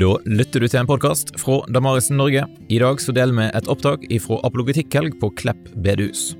[0.00, 2.46] Da lytter du til en podkast fra Damarisen Norge.
[2.72, 6.30] I dag så deler vi et opptak fra Apologetikhelg på Klepp bedehus.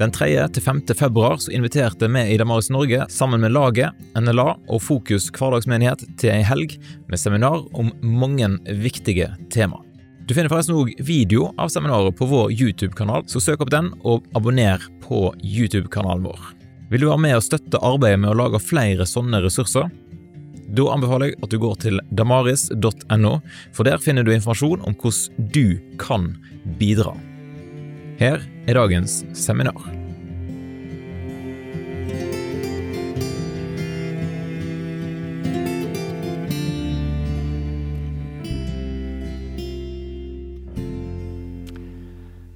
[0.00, 0.26] Den 3.
[0.56, 0.80] til 5.
[0.98, 6.32] februar så inviterte vi i Damaris Norge sammen med laget, NLA og Fokus hverdagsmenighet til
[6.34, 6.74] ei helg
[7.06, 8.50] med seminar om mange
[8.82, 9.78] viktige tema.
[10.26, 14.26] Du finner forresten òg video av seminaret på vår YouTube-kanal, så søk opp den og
[14.34, 16.50] abonner på YouTube-kanalen vår.
[16.90, 19.86] Vil du være med og støtte arbeidet med å lage flere sånne ressurser?
[20.72, 23.34] Da anbefaler jeg at du går til damaris.no,
[23.74, 26.32] for der finner du informasjon om hvordan du kan
[26.80, 27.12] bidra.
[28.18, 29.76] Her er dagens seminar.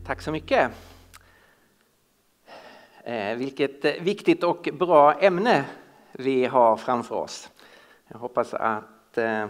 [0.08, 0.70] Tack så mycket.
[3.04, 5.64] Eh, vilket viktigt och bra ämne
[6.12, 7.48] vi har framför oss.
[8.12, 9.46] Jag hoppas att eh,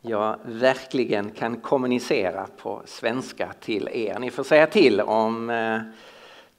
[0.00, 4.18] jag verkligen kan kommunicera på svenska till er.
[4.18, 5.80] Ni får säga till om eh,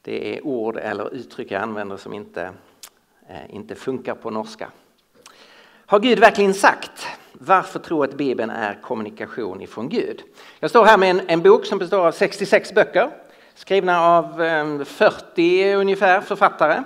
[0.01, 2.53] det är ord eller uttryck jag använder som inte,
[3.27, 4.69] eh, inte funkar på norska.
[5.85, 7.07] Har Gud verkligen sagt?
[7.33, 10.21] Varför tro att Bibeln är kommunikation ifrån Gud?
[10.59, 13.11] Jag står här med en, en bok som består av 66 böcker
[13.55, 14.33] skrivna av
[14.85, 16.83] 40 ungefär författare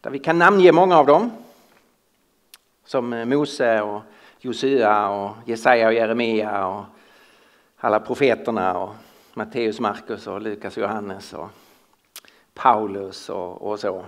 [0.00, 1.30] där vi kan namnge många av dem
[2.88, 4.02] som eh, Mose och
[4.38, 6.84] Josua och Jesaja och Jeremia och
[7.76, 8.94] alla profeterna och
[9.34, 11.48] Matteus, Markus och Lukas och Johannes och
[12.54, 14.04] Paulus och, och så.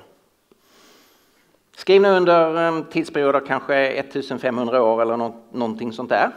[1.77, 5.17] Skrivna under eh, tidsperioder kanske 1500 år eller
[5.51, 6.31] någonting sånt där.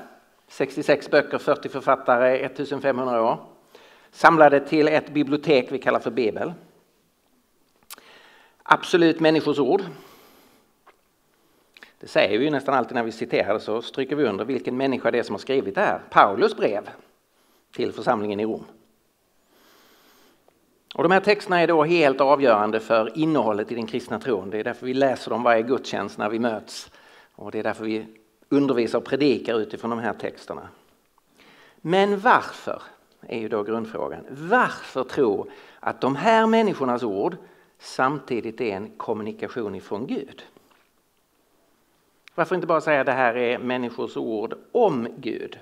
[0.47, 3.38] 66 böcker, 40 författare, 1500 år.
[4.11, 6.53] Samlade till ett bibliotek vi kallar för Bibel.
[8.64, 9.81] Absolut människors ord.
[12.03, 15.11] Det säger vi ju nästan alltid när vi citerar så stryker vi under vilken människa
[15.11, 16.02] det är som har skrivit det här.
[16.09, 16.89] Paulus brev
[17.75, 18.65] till församlingen i Rom.
[20.95, 24.49] Och de här texterna är då helt avgörande för innehållet i den kristna tron.
[24.49, 26.92] Det är därför vi läser dem varje gudstjänst när vi möts.
[27.36, 28.08] Och det är därför vi
[28.49, 30.67] undervisar och predikar utifrån de här texterna.
[31.81, 32.81] Men varför
[33.21, 34.25] är ju då grundfrågan.
[34.30, 35.49] Varför tro
[35.80, 37.37] att de här människornas ord
[37.80, 40.43] samtidigt är en kommunikation ifrån Gud?
[42.36, 45.60] Varför inte bara säga att det här är människors ord om Gud?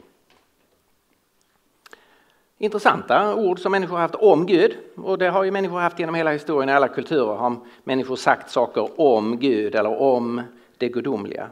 [2.57, 6.15] Intressanta ord som människor har haft om Gud och det har ju människor haft genom
[6.15, 10.41] hela historien i alla kulturer har människor sagt saker om Gud eller om
[10.77, 11.49] det gudomliga.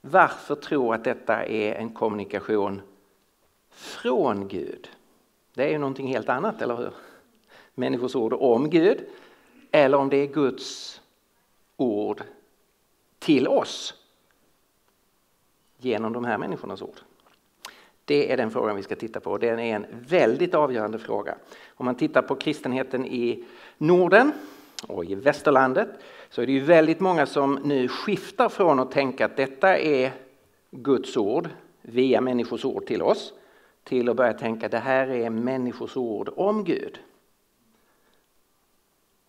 [0.00, 2.82] Varför tro att detta är en kommunikation
[3.70, 4.88] från Gud?
[5.54, 6.92] Det är ju någonting helt annat, eller hur?
[7.74, 8.98] Människors ord om Gud
[9.70, 11.00] eller om det är Guds
[11.76, 12.22] ord
[13.18, 13.94] till oss
[15.78, 16.96] genom de här människornas ord?
[18.04, 19.38] Det är den frågan vi ska titta på.
[19.38, 21.34] Den är en väldigt avgörande fråga.
[21.68, 23.44] Om man tittar på kristenheten i
[23.78, 24.32] Norden
[24.88, 25.88] och i västerlandet
[26.30, 30.12] så är det ju väldigt många som nu skiftar från att tänka att detta är
[30.70, 31.48] Guds ord
[31.82, 33.32] via människors ord till oss
[33.84, 36.98] till att börja tänka att det här är människors ord om Gud.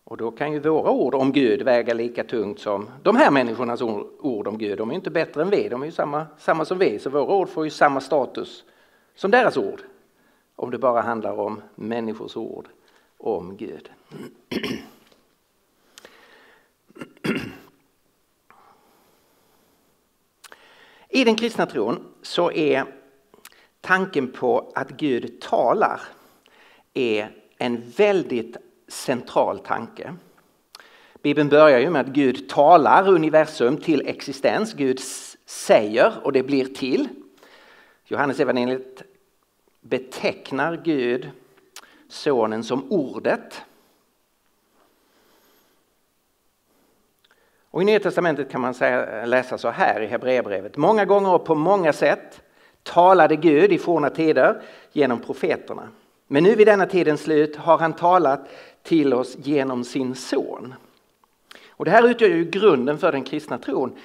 [0.08, 3.82] Och då kan ju våra ord om Gud väga lika tungt som de här människornas
[3.82, 4.78] ord om Gud.
[4.78, 6.98] De är ju inte bättre än vi, de är ju samma, samma som vi.
[6.98, 8.64] Så våra ord får ju samma status
[9.14, 9.82] som deras ord.
[10.56, 12.68] Om det bara handlar om människors ord
[13.18, 13.90] om Gud.
[21.08, 22.84] I den kristna tron så är
[23.80, 26.00] tanken på att Gud talar
[26.94, 28.56] är en väldigt
[28.88, 30.14] central tanke.
[31.22, 34.74] Bibeln börjar ju med att Gud talar universum till existens.
[34.74, 35.00] Gud
[35.46, 37.08] säger och det blir till.
[38.04, 39.02] Johannes evangeliet
[39.80, 41.30] betecknar Gud,
[42.08, 43.62] sonen, som ordet.
[47.70, 50.76] Och I Nya Testamentet kan man säga, läsa så här i Hebreerbrevet.
[50.76, 52.42] Många gånger och på många sätt
[52.82, 54.62] talade Gud i forna tider
[54.92, 55.88] genom profeterna.
[56.26, 58.48] Men nu vid denna tidens slut har han talat
[58.82, 60.74] till oss genom sin son.
[61.68, 63.96] Och det här utgör ju grunden för den kristna tron.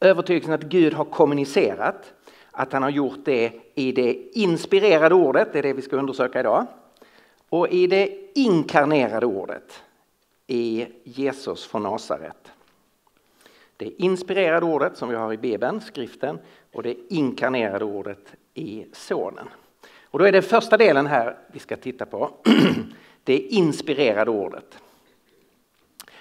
[0.00, 2.12] Övertygelsen att Gud har kommunicerat,
[2.50, 6.40] att han har gjort det i det inspirerade ordet, det är det vi ska undersöka
[6.40, 6.66] idag,
[7.48, 9.82] och i det inkarnerade ordet
[10.46, 12.52] i Jesus från Nasaret.
[13.76, 16.38] Det inspirerade ordet som vi har i Bibeln, skriften,
[16.72, 19.48] och det inkarnerade ordet i Sonen.
[20.04, 22.30] Och då är det första delen här vi ska titta på.
[23.28, 24.78] Det inspirerade ordet.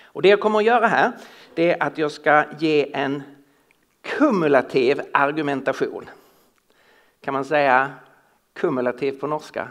[0.01, 1.12] Och det jag kommer att göra här
[1.54, 3.24] det är att jag ska ge en
[4.01, 6.09] kumulativ argumentation.
[7.21, 7.94] Kan man säga
[8.54, 9.68] kumulativ på norska?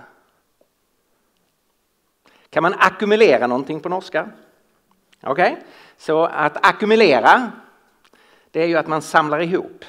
[2.50, 4.30] Kan man ackumulera någonting på norska?
[5.22, 5.64] Okej, okay.
[5.96, 7.52] så att ackumulera
[8.50, 9.84] det är ju att man samlar ihop.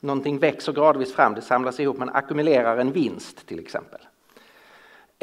[0.00, 4.00] Någonting växer gradvis fram, det samlas ihop, man ackumulerar en vinst till exempel.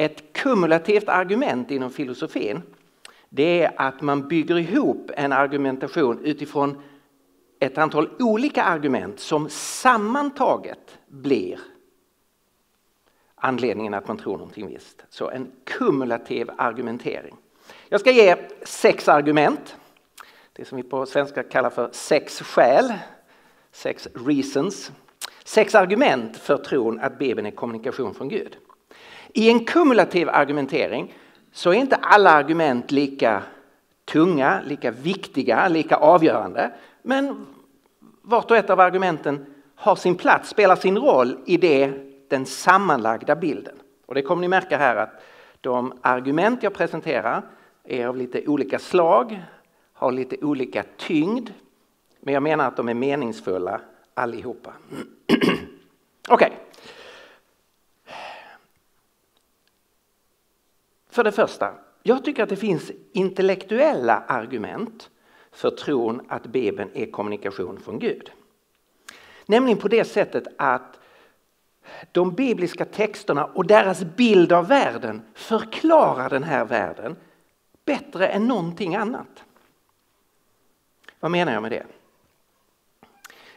[0.00, 2.62] Ett kumulativt argument inom filosofin
[3.28, 6.82] det är att man bygger ihop en argumentation utifrån
[7.58, 11.60] ett antal olika argument som sammantaget blir
[13.34, 15.04] anledningen att man tror någonting visst.
[15.10, 17.36] Så en kumulativ argumentering.
[17.88, 19.76] Jag ska ge sex argument.
[20.52, 22.92] Det som vi på svenska kallar för sex skäl.
[23.72, 24.92] Sex reasons.
[25.44, 28.56] Sex argument för tron att Bibeln är kommunikation från Gud.
[29.34, 31.14] I en kumulativ argumentering
[31.52, 33.42] så är inte alla argument lika
[34.04, 36.70] tunga, lika viktiga, lika avgörande.
[37.02, 37.46] Men
[38.22, 41.92] vart och ett av argumenten har sin plats, spelar sin roll i det,
[42.28, 43.74] den sammanlagda bilden.
[44.06, 45.22] Och det kommer ni märka här att
[45.60, 47.42] de argument jag presenterar
[47.84, 49.42] är av lite olika slag,
[49.92, 51.50] har lite olika tyngd.
[52.20, 53.80] Men jag menar att de är meningsfulla
[54.14, 54.72] allihopa.
[56.28, 56.46] Okej.
[56.46, 56.50] Okay.
[61.10, 65.10] För det första, jag tycker att det finns intellektuella argument
[65.52, 68.30] för tron att Bibeln är kommunikation från Gud.
[69.46, 71.00] Nämligen på det sättet att
[72.12, 77.16] de bibliska texterna och deras bild av världen förklarar den här världen
[77.84, 79.44] bättre än någonting annat.
[81.20, 81.86] Vad menar jag med det?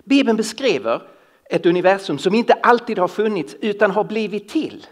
[0.04, 1.02] Bibeln beskriver
[1.46, 4.88] ett universum som inte alltid har funnits utan har blivit till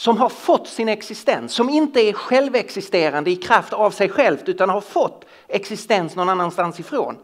[0.00, 4.70] som har fått sin existens, som inte är självexisterande i kraft av sig självt utan
[4.70, 7.16] har fått existens någon annanstans ifrån.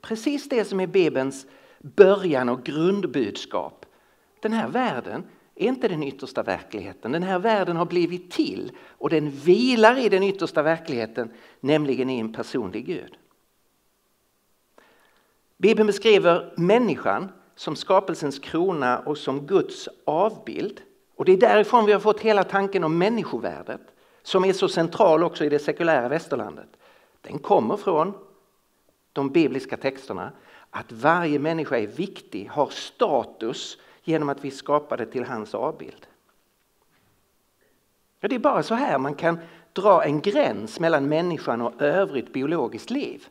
[0.00, 1.46] Precis det som är Bibelns
[1.78, 3.86] början och grundbudskap.
[4.40, 5.24] Den här världen
[5.54, 7.12] är inte den yttersta verkligheten.
[7.12, 11.30] Den här världen har blivit till och den vilar i den yttersta verkligheten,
[11.60, 13.16] nämligen i en personlig Gud.
[15.56, 20.82] Bibeln beskriver människan som skapelsens krona och som Guds avbild.
[21.18, 23.80] Och det är därifrån vi har fått hela tanken om människovärdet
[24.22, 26.68] som är så central också i det sekulära västerlandet.
[27.20, 28.12] Den kommer från
[29.12, 30.32] de bibliska texterna
[30.70, 36.06] att varje människa är viktig, har status genom att vi skapade till hans avbild.
[38.20, 39.38] Ja, det är bara så här man kan
[39.72, 43.26] dra en gräns mellan människan och övrigt biologiskt liv.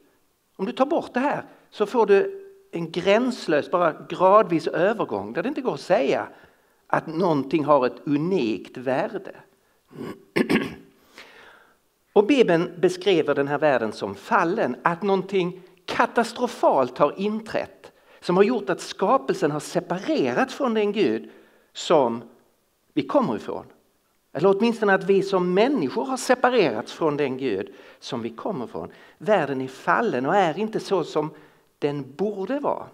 [0.56, 5.44] Om du tar bort det här så får du en gränslös, bara gradvis övergång där
[5.44, 6.28] det inte går att säga
[6.88, 9.36] att någonting har ett unikt värde.
[12.14, 18.44] Och Bibeln beskriver den här världen som fallen, att någonting katastrofalt har inträtt som har
[18.44, 21.30] gjort att skapelsen har separerats från den Gud
[21.74, 22.22] som
[22.94, 23.66] vi kommer ifrån.
[24.34, 28.92] Eller åtminstone att vi som människor har separerats från den Gud som vi kommer ifrån.
[29.18, 31.30] Världen är fallen och är inte så som
[31.80, 32.88] den borde vara.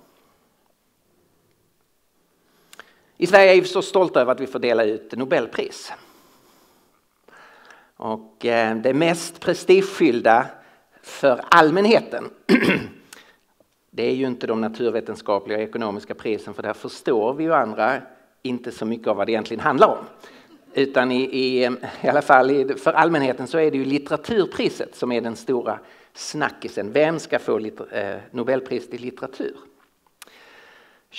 [3.23, 5.91] I Sverige är vi så stolta över att vi får dela ut Nobelpris.
[7.97, 10.45] Och eh, det mest prestigefyllda
[11.01, 12.29] för allmänheten
[13.91, 18.01] det är ju inte de naturvetenskapliga och ekonomiska prisen för där förstår vi ju andra
[18.41, 20.05] inte så mycket av vad det egentligen handlar om.
[20.73, 21.63] Utan i, i,
[22.01, 25.79] i alla fall för allmänheten så är det ju litteraturpriset som är den stora
[26.13, 26.91] snackisen.
[26.91, 27.59] Vem ska få
[27.91, 29.55] eh, Nobelpriset i litteratur?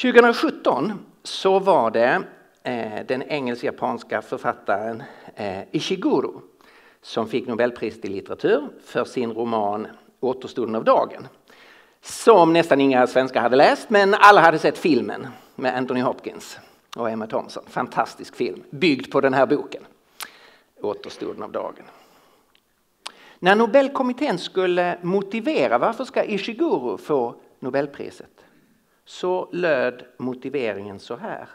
[0.02, 0.92] 2017
[1.25, 2.23] så var det
[2.62, 5.02] eh, den engelsk-japanska författaren
[5.35, 6.43] eh, Ishiguro
[7.02, 9.87] som fick Nobelpriset i litteratur för sin roman
[10.21, 11.28] Återstoden av dagen.
[12.00, 16.59] Som nästan inga svenskar hade läst, men alla hade sett filmen med Anthony Hopkins
[16.97, 17.64] och Emma Thompson.
[17.66, 19.87] Fantastisk film, byggd på den här boken.
[20.81, 21.85] Återstoden av dagen.
[23.38, 28.34] När Nobelkommittén skulle motivera varför ska Ishiguro få Nobelpriset
[29.04, 31.49] så löd motiveringen så här.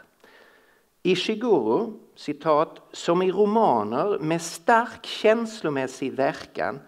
[1.02, 6.80] Ishiguro, citat, som i romaner med stark känslomässig verkan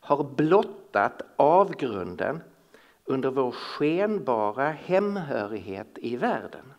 [0.00, 2.42] har blottat avgrunden
[3.04, 6.72] under vår skenbara hemhörighet i världen.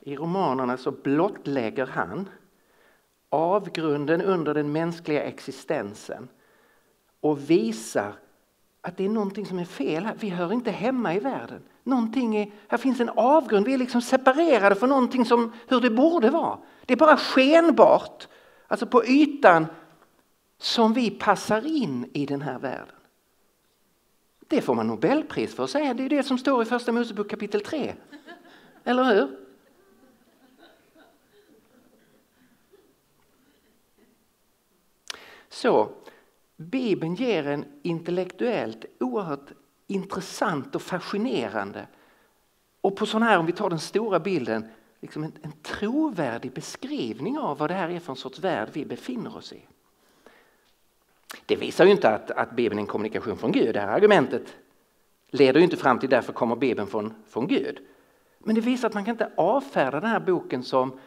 [0.00, 2.28] I romanerna så blottlägger han
[3.28, 6.28] avgrunden under den mänskliga existensen
[7.20, 8.14] och visar
[8.84, 10.08] att det är någonting som är fel.
[10.16, 11.62] Vi hör inte hemma i världen.
[11.82, 15.90] Någonting är, här finns en avgrund, vi är liksom separerade från någonting som hur det
[15.90, 16.58] borde vara.
[16.86, 18.28] Det är bara skenbart,
[18.66, 19.66] alltså på ytan,
[20.58, 22.94] som vi passar in i den här världen.
[24.48, 25.94] Det får man Nobelpris för att säga.
[25.94, 27.94] Det är det som står i Första Mosebok kapitel 3.
[28.84, 29.38] Eller hur?
[35.48, 35.90] Så
[36.62, 39.52] Bibeln ger en intellektuellt oerhört
[39.86, 41.86] intressant och fascinerande
[42.80, 44.64] och på sån här, om vi tar den stora bilden,
[45.00, 48.84] liksom en, en trovärdig beskrivning av vad det här är för en sorts värld vi
[48.84, 49.66] befinner oss i.
[51.46, 53.74] Det visar ju inte att, att Bibeln är en kommunikation från Gud.
[53.74, 54.56] Det här argumentet
[55.30, 57.78] leder ju inte fram till därför kommer Bibeln från, från Gud.
[58.38, 60.98] Men det visar att man kan inte avfärda den här boken som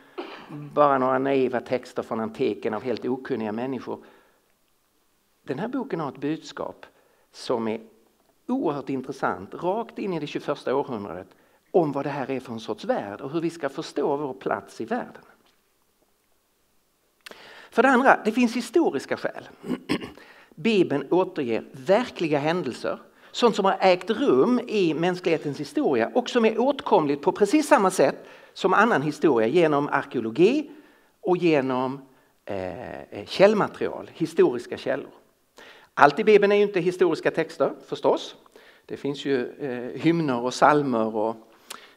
[0.49, 4.03] bara några naiva texter från antiken av helt okunniga människor.
[5.47, 6.85] Den här boken har ett budskap
[7.31, 7.81] som är
[8.47, 11.27] oerhört intressant, rakt in i det 21 århundradet,
[11.71, 14.33] om vad det här är för en sorts värld och hur vi ska förstå vår
[14.33, 15.21] plats i världen.
[17.69, 19.49] För det andra, det finns historiska skäl.
[20.55, 22.99] Bibeln återger verkliga händelser,
[23.31, 27.91] sånt som har ägt rum i mänsklighetens historia och som är åtkomligt på precis samma
[27.91, 30.71] sätt som annan historia genom arkeologi
[31.21, 32.01] och genom
[32.45, 35.11] eh, källmaterial, historiska källor.
[35.97, 38.35] Allt i Bibeln är ju inte historiska texter förstås.
[38.85, 41.35] Det finns ju eh, hymner och salmer och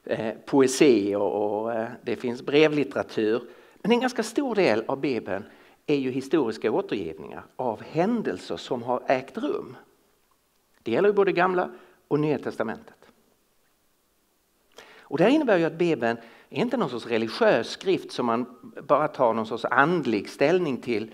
[0.05, 3.43] eh, poesi och, och eh, det finns brevlitteratur.
[3.83, 5.45] Men en ganska stor del av Bibeln
[5.87, 9.77] är ju historiska återgivningar av händelser som har ägt rum.
[10.83, 11.71] Det gäller ju både gamla
[12.09, 12.95] och nya testamentet.
[15.01, 16.19] Och det innebär ju att Bibeln
[16.51, 21.11] är inte någon sorts religiös skrift som man bara tar någon sorts andlig ställning till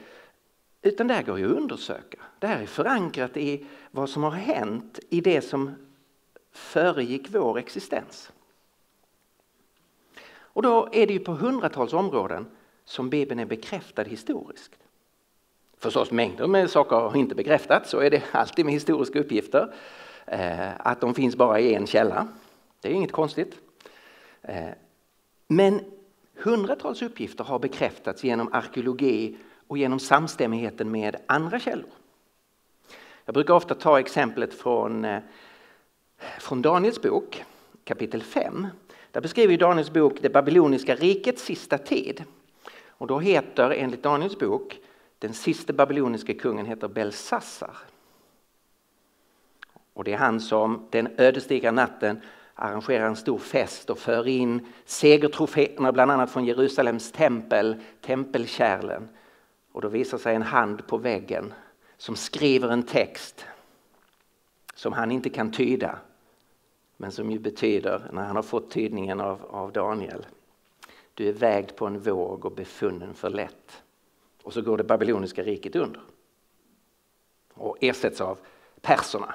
[0.84, 2.18] utan det här går ju att undersöka.
[2.38, 5.74] Det här är förankrat i vad som har hänt i det som
[6.52, 8.32] föregick vår existens.
[10.36, 12.46] Och då är det ju på hundratals områden
[12.84, 14.72] som Bibeln är bekräftad historiskt.
[15.78, 19.74] Förstås mängder med saker har inte bekräftats, så är det alltid med historiska uppgifter.
[20.26, 22.28] Eh, att de finns bara i en källa,
[22.80, 23.58] det är inget konstigt.
[24.42, 24.70] Eh,
[25.46, 25.80] men
[26.34, 29.36] hundratals uppgifter har bekräftats genom arkeologi
[29.66, 31.90] och genom samstämmigheten med andra källor.
[33.24, 35.22] Jag brukar ofta ta exemplet från, eh,
[36.40, 37.44] från Daniels bok
[37.84, 38.66] kapitel 5.
[39.10, 42.24] Där beskriver Daniels bok det babyloniska rikets sista tid.
[42.88, 44.78] Och då heter enligt Daniels bok
[45.18, 47.76] den sista babyloniska kungen heter Belsassar.
[49.92, 52.20] Och det är han som den ödesdigra natten
[52.54, 59.08] arrangerar en stor fest och för in segertroféerna bland annat från Jerusalems tempel, tempelkärlen
[59.74, 61.54] och då visar sig en hand på väggen
[61.96, 63.46] som skriver en text
[64.74, 65.98] som han inte kan tyda.
[66.96, 70.26] Men som ju betyder, när han har fått tydningen av, av Daniel,
[71.14, 73.82] du är vägd på en våg och befunnen för lätt.
[74.42, 76.02] Och så går det babyloniska riket under.
[77.54, 78.38] Och ersätts av
[78.80, 79.34] perserna.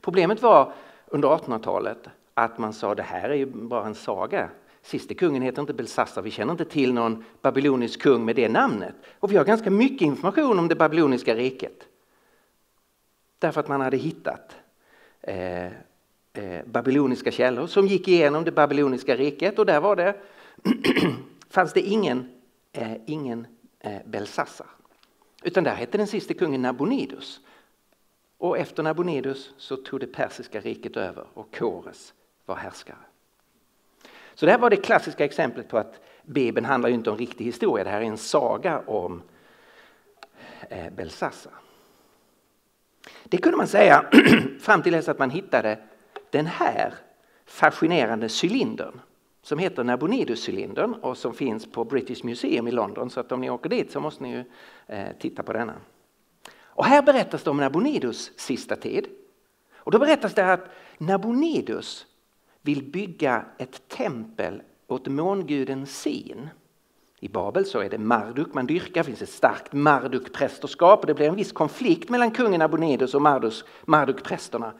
[0.00, 0.72] Problemet var
[1.06, 4.50] under 1800-talet att man sa det här är ju bara en saga.
[4.86, 8.94] Siste kungen heter inte Belsassar, vi känner inte till någon babylonisk kung med det namnet.
[9.20, 11.88] Och vi har ganska mycket information om det babyloniska riket.
[13.38, 14.56] Därför att man hade hittat
[15.20, 20.16] eh, eh, babyloniska källor som gick igenom det babyloniska riket och där var det,
[21.50, 22.30] fanns det ingen,
[22.72, 23.46] eh, ingen
[23.80, 24.68] eh, Belsassar.
[25.42, 27.40] Utan där hette den siste kungen Nabonidus.
[28.38, 32.14] Och efter Nabonidus så tog det persiska riket över och Kores
[32.44, 32.96] var härskare.
[34.36, 37.84] Så det här var det klassiska exemplet på att Bibeln handlar inte om riktig historia.
[37.84, 39.22] Det här är en saga om
[40.70, 40.92] eh,
[43.24, 44.04] Det kunde man säga
[44.60, 45.78] fram till dess att man hittade
[46.30, 46.94] den här
[47.46, 49.00] fascinerande cylindern
[49.42, 53.10] som heter Nabonidus-cylindern och som finns på British Museum i London.
[53.10, 54.44] Så att om ni åker dit så måste ni ju
[54.86, 55.74] eh, titta på denna.
[56.58, 59.06] Och här berättas det om Nabonidus sista tid.
[59.74, 62.06] Och då berättas det att Nabonidus
[62.66, 66.48] vill bygga ett tempel åt månguden Sin.
[67.20, 71.14] I Babel så är det Marduk man dyrkar, det finns ett starkt Marduk-prästerskap och det
[71.14, 73.22] blir en viss konflikt mellan kungen Abonedus och
[73.86, 74.72] Marduk-prästerna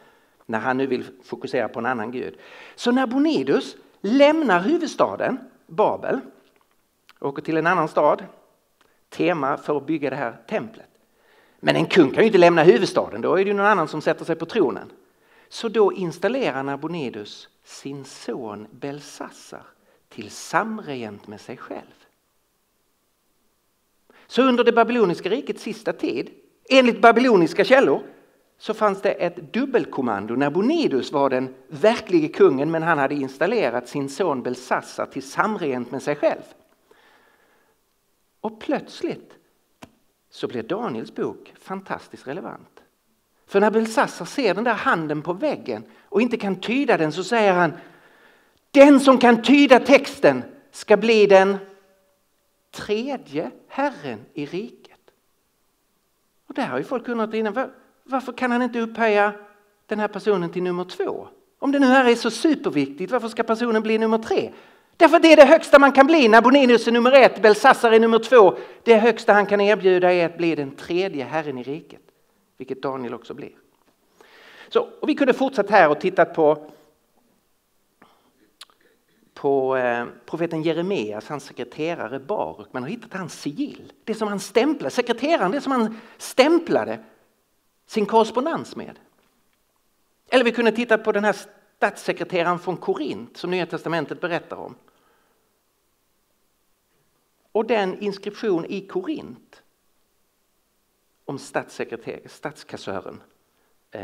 [0.47, 2.39] när han nu vill fokusera på en annan gud.
[2.75, 6.21] Så när Abonedus lämnar huvudstaden Babel,
[7.21, 8.25] åker till en annan stad,
[9.09, 10.89] tema för att bygga det här templet.
[11.61, 14.25] Men en kung kan ju inte lämna huvudstaden, då är det någon annan som sätter
[14.25, 14.93] sig på tronen.
[15.49, 19.67] Så då installerar Nabonidus sin son Belsassar
[20.09, 22.07] till samregent med sig själv.
[24.27, 26.31] Så under det babyloniska rikets sista tid,
[26.69, 28.03] enligt babyloniska källor,
[28.59, 30.37] så fanns det ett dubbelkommando.
[30.37, 36.03] Nabonidus var den verklige kungen men han hade installerat sin son Belsassar till samregent med
[36.03, 36.43] sig själv.
[38.41, 39.33] Och plötsligt
[40.31, 42.76] så blir Daniels bok fantastiskt relevant.
[43.47, 47.25] För när Belsassar ser den där handen på väggen och inte kan tyda den så
[47.25, 47.73] säger han
[48.71, 51.57] Den som kan tyda texten ska bli den
[52.71, 54.93] tredje herren i riket.
[56.49, 57.71] Och det har ju folk undrat innan,
[58.05, 59.33] varför kan han inte upphöja
[59.87, 61.29] den här personen till nummer två?
[61.59, 64.53] Om det nu här är så superviktigt, varför ska personen bli nummer tre?
[64.97, 66.29] Därför det är det högsta man kan bli.
[66.29, 68.57] Nabonidus är nummer ett, Belsassar är nummer två.
[68.85, 72.06] Det högsta han kan erbjuda är att bli den tredje herren i riket.
[72.57, 73.53] Vilket Daniel också blir.
[74.69, 76.71] Så, och vi kunde fortsatt här och tittat på,
[79.35, 82.69] på eh, profeten Jeremias, hans sekreterare Baruk.
[82.73, 87.05] Man har hittat hans sigill, det som han stämplade, sekreteraren, det som han stämplade
[87.87, 88.99] sin korrespondens med.
[90.29, 91.37] Eller vi kunde titta på den här
[91.77, 94.75] statssekreteraren från Korint som Nya Testamentet berättar om.
[97.53, 99.63] Och den inskription i Korint
[101.27, 101.39] om
[102.27, 103.23] statskassören
[103.91, 104.01] eh,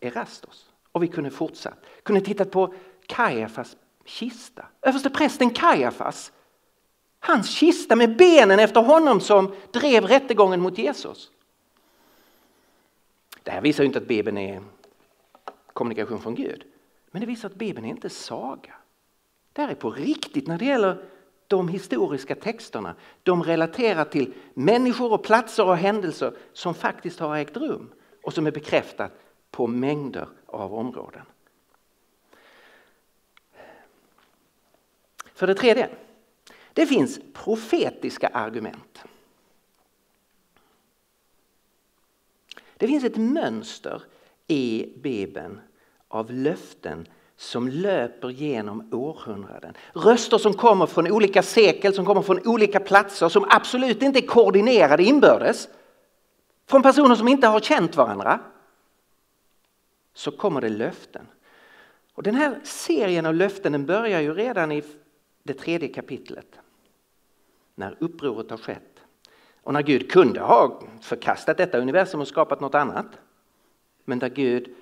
[0.00, 0.70] Erastos.
[0.92, 1.78] Och vi kunde fortsatt.
[2.02, 2.74] Kunde tittat på
[3.06, 4.66] Kajafas kista.
[4.82, 6.32] Överste prästen Kajafas.
[7.20, 11.30] Hans kista med benen efter honom som drev rättegången mot Jesus.
[13.42, 14.62] Det här visar ju inte att Bibeln är
[15.72, 16.64] kommunikation från Gud.
[17.10, 18.74] Men det visar att Bibeln är inte saga.
[19.52, 21.04] Det här är på riktigt när det gäller
[21.48, 22.94] de historiska texterna.
[23.22, 28.46] De relaterar till människor och platser och händelser som faktiskt har ägt rum och som
[28.46, 29.12] är bekräftat
[29.50, 31.22] på mängder av områden.
[35.34, 35.88] För det tredje,
[36.72, 39.04] det finns profetiska argument.
[42.76, 44.02] Det finns ett mönster
[44.46, 45.60] i Bibeln
[46.08, 49.74] av löften som löper genom århundraden.
[49.92, 54.26] Röster som kommer från olika sekel, som kommer från olika platser, som absolut inte är
[54.26, 55.68] koordinerade inbördes.
[56.66, 58.40] Från personer som inte har känt varandra.
[60.14, 61.26] Så kommer det löften.
[62.14, 64.82] Och den här serien av löften den börjar ju redan i
[65.42, 66.58] det tredje kapitlet.
[67.74, 69.00] När upproret har skett.
[69.62, 73.06] Och när Gud kunde ha förkastat detta universum och skapat något annat.
[74.04, 74.74] Men där Gud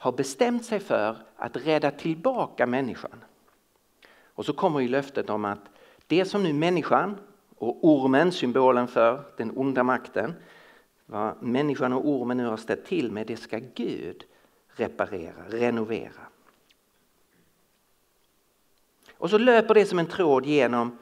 [0.00, 3.24] har bestämt sig för att rädda tillbaka människan.
[4.24, 5.58] Och så kommer ju löftet om att
[6.06, 7.16] det som nu människan
[7.56, 10.34] och ormen, symbolen för den onda makten,
[11.06, 14.24] vad människan och ormen nu har ställt till med, det ska Gud
[14.68, 16.26] reparera, renovera.
[19.12, 20.98] Och så löper det som en tråd genom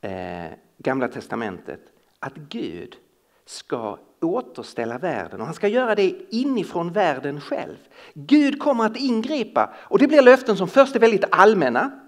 [0.00, 0.46] eh,
[0.78, 1.80] Gamla testamentet
[2.18, 2.96] att Gud
[3.44, 7.76] ska återställa världen och han ska göra det inifrån världen själv.
[8.14, 12.00] Gud kommer att ingripa och det blir löften som först är väldigt allmänna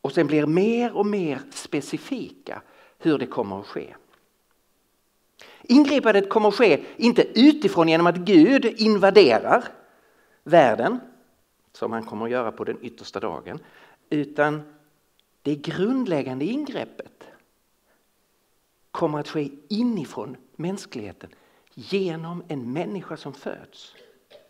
[0.00, 2.62] och sen blir mer och mer specifika
[2.98, 3.94] hur det kommer att ske.
[5.62, 9.64] Ingripandet kommer att ske inte utifrån genom att Gud invaderar
[10.42, 11.00] världen
[11.72, 13.58] som han kommer att göra på den yttersta dagen
[14.10, 14.62] utan
[15.42, 17.24] det grundläggande ingreppet
[18.94, 21.30] kommer att ske inifrån mänskligheten
[21.74, 23.94] genom en människa som föds.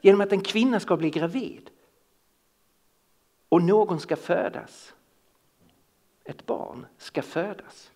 [0.01, 1.71] Genom att en kvinna ska bli gravid
[3.49, 4.95] och någon ska födas.
[6.25, 7.91] Ett barn ska födas.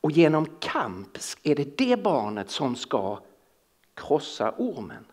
[0.00, 3.20] Och genom kamp är det det barnet som ska
[3.94, 5.04] krossa ormen.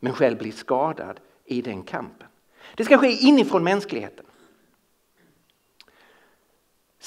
[0.00, 2.28] Men själv bli skadad i den kampen.
[2.74, 4.26] Det ska ske inifrån mänskligheten.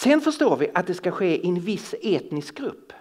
[0.04, 2.94] Sen förstår vi att det ska ske i en viss etnisk grupp.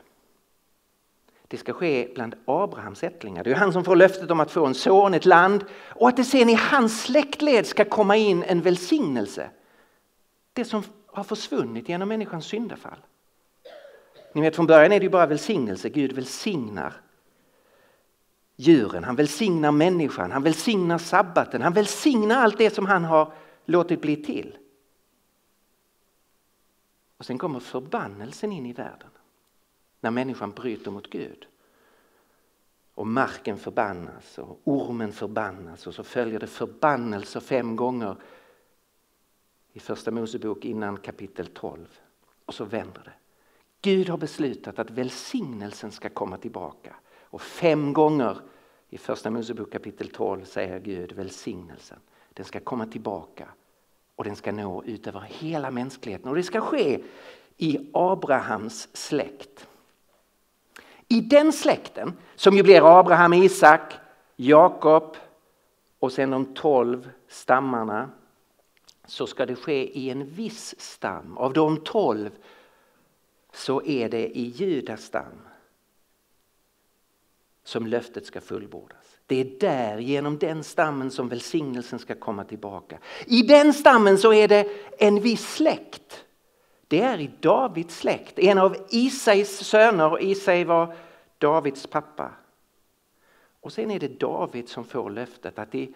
[1.49, 3.45] Det ska ske bland Abrahams ättlingar.
[3.45, 6.17] Det är han som får löftet om att få en son, ett land och att
[6.17, 9.51] det sen i hans släktled ska komma in en välsignelse.
[10.53, 12.99] Det som har försvunnit genom människans syndafall.
[14.33, 15.89] Ni vet från början är det ju bara välsignelse.
[15.89, 16.93] Gud välsignar
[18.57, 23.33] djuren, han välsignar människan, han välsignar sabbaten, han välsignar allt det som han har
[23.65, 24.57] låtit bli till.
[27.21, 29.11] Och sen kommer förbannelsen in i världen
[30.01, 31.47] när människan bryter mot Gud.
[32.95, 38.17] Och marken förbannas och ormen förbannas och så följer det förbannelser fem gånger
[39.73, 42.01] i första Mosebok innan kapitel 12.
[42.45, 43.15] Och så vänder det.
[43.83, 46.97] Gud har beslutat att välsignelsen ska komma tillbaka.
[47.21, 48.41] Och fem gånger
[48.89, 51.99] i första Mosebok kapitel 12 säger Gud välsignelsen.
[52.33, 53.49] Den ska komma tillbaka
[54.21, 56.29] och den ska nå ut över hela mänskligheten.
[56.29, 57.03] Och det ska ske
[57.57, 59.69] i Abrahams släkt.
[61.09, 63.95] I den släkten, som ju blir Abraham, Isak,
[64.37, 65.17] Jakob
[65.99, 68.11] och sen de tolv stammarna
[69.07, 71.39] så ska det ske i en viss stam.
[71.39, 72.31] Av de tolv
[73.53, 75.49] så är det i Judas stam
[77.65, 79.00] som löftet ska fullbordas.
[79.31, 82.99] Det är där, genom den stammen som välsignelsen ska komma tillbaka.
[83.27, 86.25] I den stammen så är det en viss släkt.
[86.89, 90.95] Det är i Davids släkt, en av Isais söner och Isai var
[91.39, 92.31] Davids pappa.
[93.61, 95.95] Och sen är det David som får löftet att i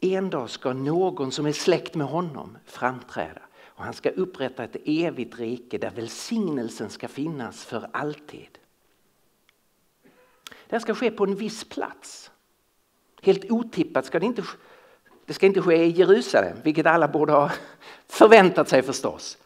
[0.00, 4.76] en dag ska någon som är släkt med honom framträda och han ska upprätta ett
[4.84, 8.58] evigt rike där välsignelsen ska finnas för alltid.
[10.42, 12.31] Det här ska ske på en viss plats.
[13.24, 14.42] Helt otippat ska det inte
[15.26, 17.50] det ska inte ske i Jerusalem, vilket alla borde ha
[18.06, 19.38] förväntat sig förstås.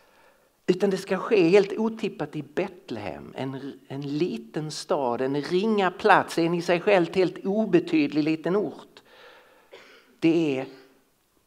[0.67, 6.39] Utan det ska ske helt otippat i Betlehem, en, en liten stad, en ringa plats,
[6.39, 9.03] en i sig själv helt obetydlig liten ort.
[10.19, 10.67] Det är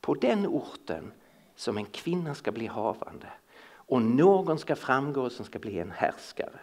[0.02, 1.12] på den orten
[1.56, 3.28] som en kvinna ska bli havande
[3.72, 6.60] och någon ska framgå som ska bli en härskare.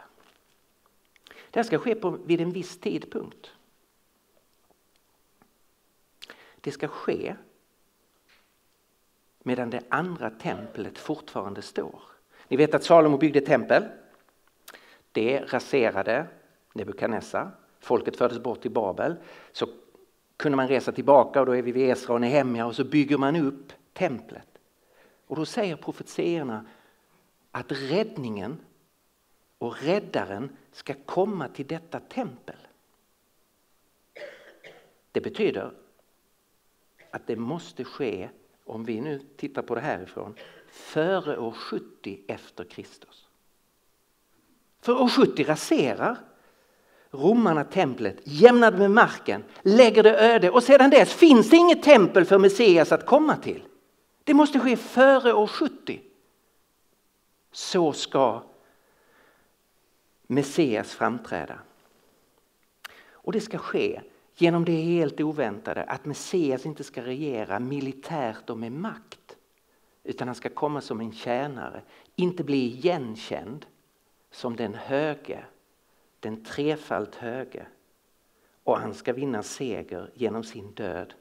[1.51, 3.51] Det här ska ske på, vid en viss tidpunkt.
[6.67, 7.37] Det ska ske
[9.43, 12.03] medan det andra templet fortfarande står.
[12.49, 13.85] Ni vet att Salomo byggde tempel.
[15.13, 16.27] Det raserade
[16.73, 17.51] Nebukadnessar.
[17.81, 19.17] Folket fördes bort till Babel.
[19.53, 19.67] Så
[20.37, 23.19] kunde man resa tillbaka och då är vi vid Esra och Nehemja och så bygger
[23.19, 24.49] man upp templet.
[25.27, 26.67] Och då säger profetierna
[27.51, 28.59] att räddningen
[29.59, 32.59] och räddaren ska komma till detta tempel.
[35.13, 35.73] Det betyder
[37.17, 38.29] att det måste ske,
[38.65, 40.35] om vi nu tittar på det härifrån,
[40.69, 43.29] före år 70 efter Kristus.
[44.81, 46.19] För år 70 raserar
[47.11, 52.25] romarna templet, jämnade med marken, lägger det öde och sedan dess finns det inget tempel
[52.25, 53.63] för Messias att komma till.
[54.25, 56.01] Det måste ske före år 70.
[57.53, 58.43] Så ska
[60.27, 61.59] Messias framträda.
[63.11, 64.01] Och det ska ske
[64.37, 69.37] genom det helt oväntade att Messias inte ska regera militärt och med makt
[70.05, 71.83] utan han ska komma som en tjänare,
[72.17, 73.67] inte bli igenkänd
[74.31, 75.45] som den höge,
[76.21, 77.67] den trefalt höge.
[78.65, 81.15] Och han ska vinna seger genom sin död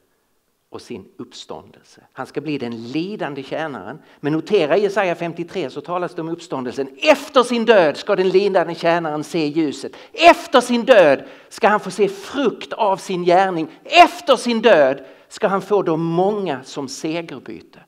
[0.76, 2.02] och sin uppståndelse.
[2.14, 4.00] Han ska bli den lidande tjänaren.
[4.20, 6.90] Men notera i Jesaja 53 så talas det om uppståndelsen.
[6.98, 9.92] Efter sin död ska den lidande tjänaren se ljuset.
[10.14, 13.68] Efter sin död ska han få se frukt av sin gärning.
[13.84, 17.80] Efter sin död ska han få de många som segerbyte.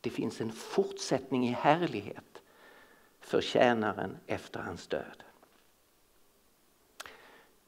[0.00, 2.42] Det finns en fortsättning i härlighet
[3.20, 5.22] för tjänaren efter hans död.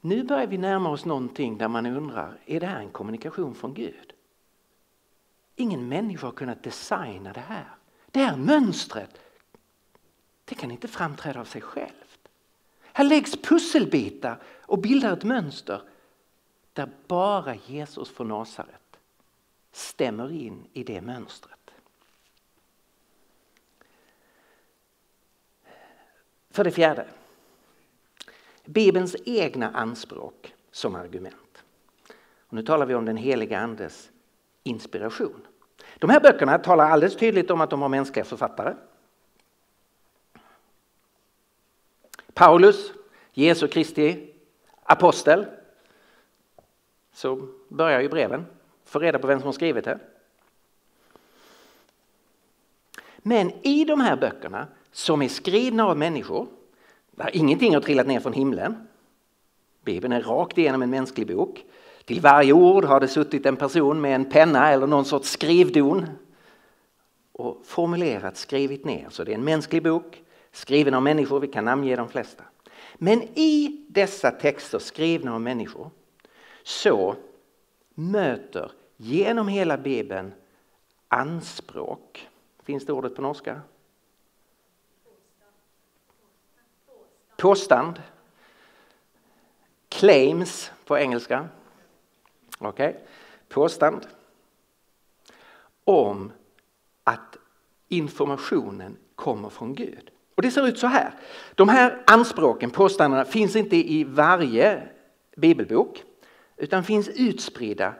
[0.05, 3.73] Nu börjar vi närma oss någonting där man undrar, är det här en kommunikation från
[3.73, 4.13] Gud?
[5.55, 7.69] Ingen människa har kunnat designa det här.
[8.11, 9.19] Det här mönstret,
[10.45, 12.29] det kan inte framträda av sig självt.
[12.81, 15.81] Här läggs pusselbitar och bildar ett mönster
[16.73, 18.97] där bara Jesus från Nasaret
[19.71, 21.71] stämmer in i det mönstret.
[26.49, 27.07] För det fjärde,
[28.65, 31.63] Bibelns egna anspråk som argument.
[32.47, 34.11] Och nu talar vi om den heliga Andes
[34.63, 35.47] inspiration.
[35.99, 38.75] De här böckerna talar alldeles tydligt om att de har mänskliga författare.
[42.33, 42.91] Paulus,
[43.31, 44.33] Jesu Kristi
[44.83, 45.45] apostel.
[47.13, 48.45] Så börjar ju breven.
[48.85, 49.99] Få reda på vem som har skrivit det.
[53.17, 56.47] Men i de här böckerna som är skrivna av människor
[57.33, 58.87] Ingenting har trillat ner från himlen.
[59.83, 61.65] Bibeln är rakt igenom en mänsklig bok.
[62.05, 66.05] Till varje ord har det suttit en person med en penna eller någon sorts skrivdon
[67.31, 69.07] och formulerat, skrivit ner.
[69.09, 70.21] Så det är en mänsklig bok
[70.55, 72.43] skriven av människor, vi kan namnge de flesta.
[72.95, 75.89] Men i dessa texter skrivna av människor
[76.63, 77.15] så
[77.93, 80.33] möter genom hela Bibeln
[81.07, 82.27] anspråk,
[82.63, 83.61] finns det ordet på norska?
[87.45, 88.01] Påstand,
[89.89, 91.47] claims på engelska,
[92.59, 92.93] okay.
[93.49, 94.07] påstånd
[95.83, 96.31] om
[97.03, 97.37] att
[97.89, 100.11] informationen kommer från Gud.
[100.35, 101.13] Och Det ser ut så här.
[101.55, 104.87] De här anspråken, påståendena, finns inte i varje
[105.37, 106.03] bibelbok
[106.57, 107.93] utan finns utspridda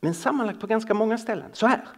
[0.00, 1.50] men sammanlagt på ganska många ställen.
[1.52, 1.88] Så här.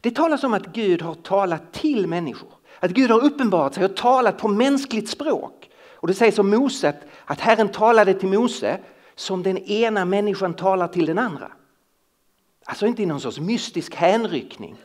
[0.00, 2.55] Det talas om att Gud har talat till människor.
[2.86, 5.70] Att Gud har uppenbarat sig och talat på mänskligt språk.
[5.94, 6.94] Och det sägs om Mose
[7.24, 8.78] att Herren talade till Mose
[9.14, 11.52] som den ena människan talar till den andra.
[12.64, 14.76] Alltså inte i någon sorts mystisk hänryckning.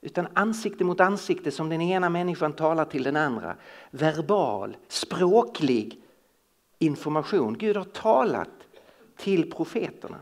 [0.00, 3.56] Utan ansikte mot ansikte som den ena människan talar till den andra.
[3.90, 6.00] Verbal, språklig
[6.78, 7.58] information.
[7.58, 8.50] Gud har talat
[9.16, 10.18] till profeterna.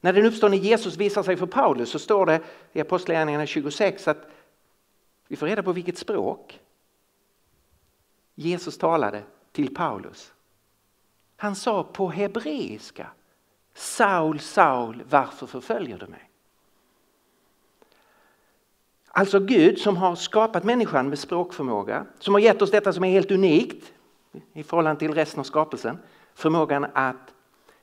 [0.00, 2.40] När den uppstående Jesus visar sig för Paulus så står det
[2.72, 4.30] i Apostlagärningarna 26 att
[5.28, 6.60] vi får reda på vilket språk
[8.34, 10.32] Jesus talade till Paulus.
[11.36, 13.10] Han sa på hebreiska
[13.74, 16.30] Saul, Saul, varför förföljer du mig?
[19.08, 23.10] Alltså Gud som har skapat människan med språkförmåga, som har gett oss detta som är
[23.10, 23.92] helt unikt
[24.52, 25.98] i förhållande till resten av skapelsen.
[26.34, 27.34] Förmågan att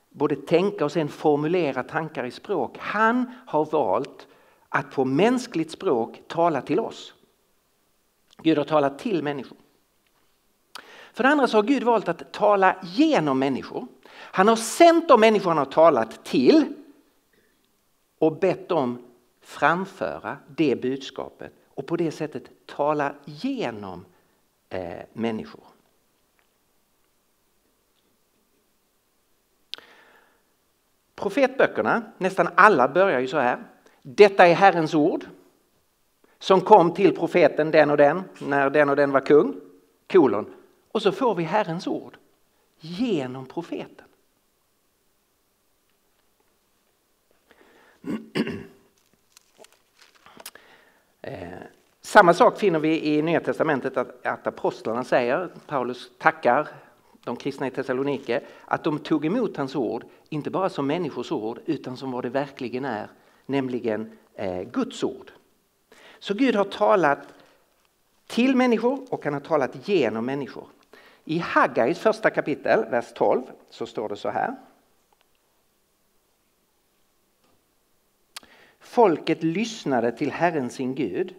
[0.09, 2.77] både tänka och sen formulera tankar i språk.
[2.79, 4.27] Han har valt
[4.69, 7.13] att på mänskligt språk tala till oss.
[8.45, 9.57] Gud har talat till människor.
[11.13, 13.87] För det andra så har Gud valt att tala genom människor.
[14.11, 16.73] Han har sänt de människor han har talat till
[18.19, 19.05] och bett dem
[19.41, 24.05] framföra det budskapet och på det sättet tala genom
[24.69, 25.63] eh, människor.
[31.15, 33.63] Profetböckerna, nästan alla börjar ju så här.
[34.01, 35.25] Detta är Herrens ord
[36.39, 39.55] som kom till profeten den och den när den och den var kung.
[40.07, 40.53] Kolon.
[40.91, 42.17] Och så får vi Herrens ord
[42.79, 44.05] genom profeten.
[51.27, 51.47] Eh,
[52.01, 56.67] samma sak finner vi i Nya Testamentet att, att apostlarna säger, Paulus tackar
[57.23, 61.59] de kristna i Thessalonike, att de tog emot hans ord, inte bara som människors ord,
[61.65, 63.07] utan som vad det verkligen är,
[63.45, 65.31] nämligen eh, Guds ord.
[66.25, 67.19] Så Gud har talat
[68.27, 70.67] till människor och han har talat genom människor.
[71.25, 74.55] I Haggais första kapitel, vers 12, så står det så här.
[78.79, 81.35] Folket lyssnade till Herren sin Gud,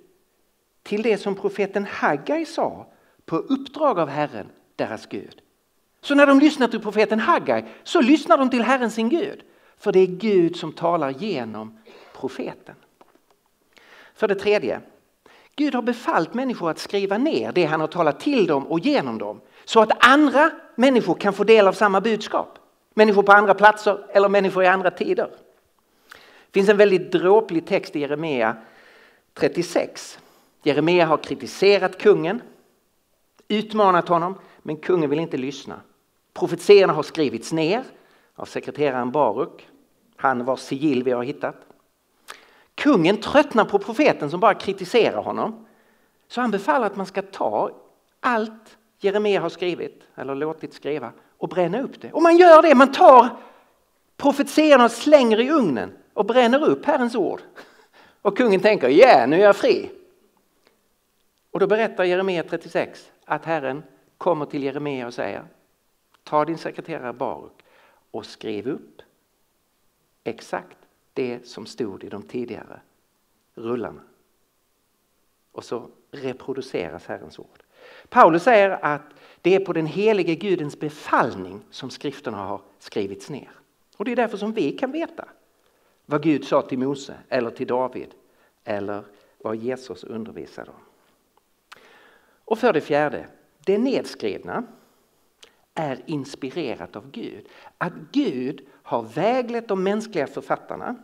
[0.82, 2.86] till det som profeten Haggai sa
[3.24, 4.46] på uppdrag av Herren,
[4.76, 5.42] deras Gud.
[6.00, 9.42] Så när de lyssnar till profeten Haggai så lyssnar de till Herren sin Gud.
[9.76, 11.78] För det är Gud som talar genom
[12.14, 12.74] profeten.
[14.16, 14.80] För det tredje,
[15.56, 19.18] Gud har befallt människor att skriva ner det han har talat till dem och genom
[19.18, 19.40] dem.
[19.64, 22.58] Så att andra människor kan få del av samma budskap.
[22.94, 25.30] Människor på andra platser eller människor i andra tider.
[26.50, 28.56] Det finns en väldigt dråplig text i Jeremia
[29.34, 30.18] 36.
[30.62, 32.42] Jeremia har kritiserat kungen,
[33.48, 35.80] utmanat honom, men kungen vill inte lyssna.
[36.34, 37.84] Profetierna har skrivits ner
[38.34, 39.68] av sekreteraren Baruk,
[40.16, 41.65] han vars sigill vi har hittat.
[42.76, 45.66] Kungen tröttnar på profeten som bara kritiserar honom.
[46.28, 47.70] Så han befaller att man ska ta
[48.20, 52.12] allt Jeremia har skrivit eller låtit skriva och bränna upp det.
[52.12, 53.28] Och man gör det, man tar
[54.16, 57.40] profetierna och slänger i ugnen och bränner upp Herrens ord.
[58.22, 59.90] Och kungen tänker, ja yeah, nu är jag fri.
[61.50, 63.82] Och då berättar Jeremia 36 att Herren
[64.18, 65.44] kommer till Jeremia och säger
[66.24, 67.52] ta din sekreterare Baruk
[68.10, 69.02] och skriv upp
[70.24, 70.78] exakt
[71.16, 72.80] det som stod i de tidigare
[73.54, 74.02] rullarna.
[75.52, 77.62] Och så reproduceras Herrens ord.
[78.08, 79.02] Paulus säger att
[79.40, 83.50] det är på den helige Gudens befallning som skrifterna har skrivits ner.
[83.96, 85.28] Och det är därför som vi kan veta
[86.06, 88.14] vad Gud sa till Mose eller till David
[88.64, 89.04] eller
[89.38, 90.80] vad Jesus undervisade om.
[92.44, 93.26] Och för det fjärde,
[93.64, 94.64] det nedskrivna
[95.76, 97.48] är inspirerat av Gud.
[97.78, 100.96] Att Gud har väglett de mänskliga författarna,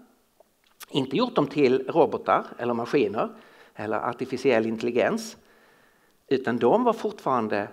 [0.91, 3.29] inte gjort dem till robotar eller maskiner
[3.75, 5.37] eller artificiell intelligens,
[6.29, 7.69] utan de var fortfarande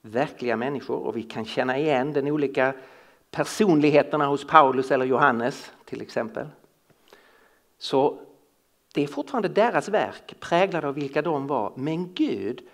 [0.00, 2.74] verkliga människor och vi kan känna igen den olika
[3.30, 6.46] personligheterna hos Paulus eller Johannes till exempel.
[7.78, 8.20] Så
[8.94, 12.68] det är fortfarande deras verk präglade av vilka de var men Gud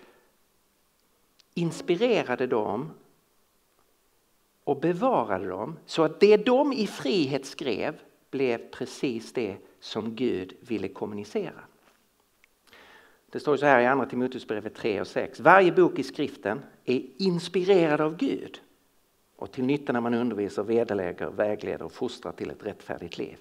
[1.53, 2.91] inspirerade dem
[4.69, 7.99] och bevarade dem så att det de i frihet skrev
[8.31, 11.63] blev precis det som Gud ville kommunicera.
[13.29, 15.39] Det står så här i Andra Timoteusbrevet 3 och 6.
[15.39, 18.61] Varje bok i skriften är inspirerad av Gud
[19.35, 23.37] och till nytta när man undervisar, vederlägger, vägleder och fostrar till ett rättfärdigt liv.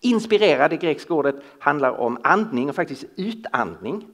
[0.00, 4.06] Inspirerad, det grekiska ordet, handlar om andning och faktiskt utandning.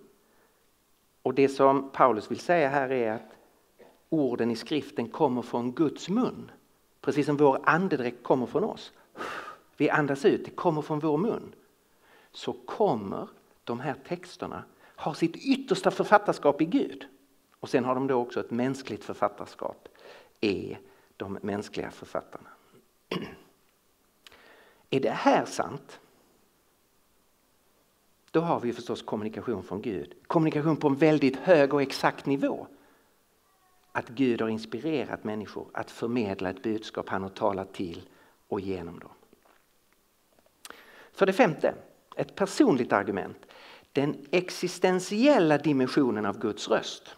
[1.22, 3.33] Och det som Paulus vill säga här är att
[4.20, 6.50] orden i skriften kommer från Guds mun.
[7.00, 8.92] Precis som vår andedräkt kommer från oss.
[9.76, 11.54] Vi andas ut, det kommer från vår mun.
[12.32, 13.28] Så kommer
[13.64, 14.64] de här texterna
[14.96, 17.06] ha sitt yttersta författarskap i Gud.
[17.60, 19.88] Och sen har de då också ett mänskligt författarskap
[20.40, 20.76] i
[21.16, 22.48] de mänskliga författarna.
[24.90, 26.00] Är det här sant?
[28.30, 30.14] Då har vi förstås kommunikation från Gud.
[30.26, 32.66] Kommunikation på en väldigt hög och exakt nivå
[33.96, 38.08] att Gud har inspirerat människor att förmedla ett budskap han har talat till
[38.48, 39.10] och genom dem.
[41.12, 41.74] För det femte,
[42.16, 43.36] ett personligt argument.
[43.92, 47.16] Den existentiella dimensionen av Guds röst.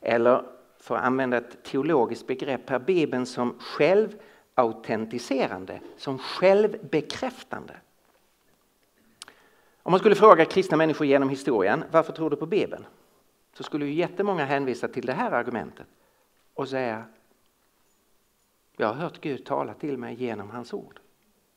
[0.00, 0.44] Eller
[0.78, 7.74] för att använda ett teologiskt begrepp här, Bibeln som självautentiserande, som självbekräftande.
[9.82, 12.84] Om man skulle fråga kristna människor genom historien, varför tror du på Bibeln?
[13.54, 15.86] Så skulle ju jättemånga hänvisa till det här argumentet
[16.54, 17.04] och säga,
[18.76, 21.00] jag har hört Gud tala till mig genom hans ord.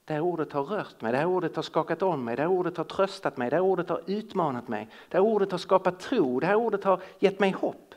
[0.05, 2.49] Det här ordet har rört mig, det här ordet har skakat om mig, det här
[2.49, 5.99] ordet har tröstat mig, det här ordet har utmanat mig, det här ordet har skapat
[5.99, 7.93] tro, det här ordet har gett mig hopp.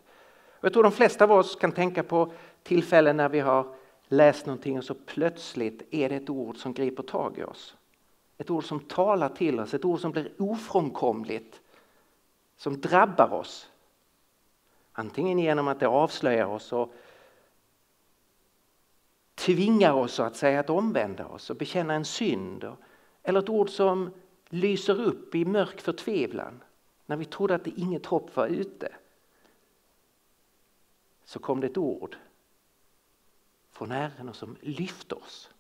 [0.61, 2.33] Och jag tror de flesta av oss kan tänka på
[2.63, 3.75] tillfällen när vi har
[4.09, 7.77] läst någonting och så plötsligt är det ett ord som griper tag i oss.
[8.39, 11.61] Ett ord som talar till oss, ett ord som blir ofrånkomligt,
[12.57, 13.70] som drabbar oss.
[14.93, 16.95] Antingen genom att det avslöjar oss och
[19.35, 22.73] tvingar oss att säga att omvända oss och bekänna en synd.
[23.23, 24.11] Eller ett ord som
[24.49, 26.63] lyser upp i mörk förtvivlan
[27.07, 28.93] när vi trodde att det inget hopp var ute.
[31.25, 32.17] Så kom det ett ord
[33.71, 35.51] från Herren och som lyfte oss.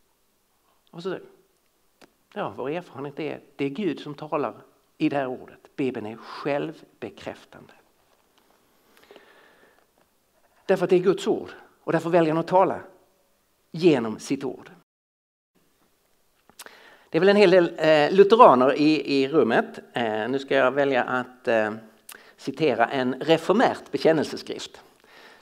[0.90, 1.18] Och så,
[2.32, 4.62] ja, vår erfarenhet är det är Gud som talar
[4.98, 5.76] i det här ordet.
[5.76, 7.72] Bibeln är självbekräftande.
[10.70, 11.50] Därför att det är Guds ord
[11.84, 12.80] och därför väljer han att tala
[13.70, 14.70] genom sitt ord.
[17.08, 19.78] Det är väl en hel del eh, lutheraner i, i rummet.
[19.92, 21.70] Eh, nu ska jag välja att eh,
[22.36, 24.80] citera en reformärt bekännelseskrift.